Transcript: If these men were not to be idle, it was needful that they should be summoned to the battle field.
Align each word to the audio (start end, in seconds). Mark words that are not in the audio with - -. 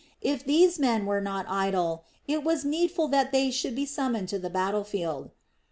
If 0.23 0.43
these 0.43 0.79
men 0.79 1.05
were 1.05 1.21
not 1.21 1.43
to 1.43 1.49
be 1.49 1.57
idle, 1.57 2.05
it 2.27 2.43
was 2.43 2.65
needful 2.65 3.07
that 3.09 3.31
they 3.31 3.51
should 3.51 3.75
be 3.75 3.85
summoned 3.85 4.29
to 4.29 4.39
the 4.39 4.49
battle 4.49 4.83
field. 4.83 5.29